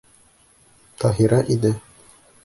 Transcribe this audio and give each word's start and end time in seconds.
Таһира 1.03 1.41
инә. 1.57 1.73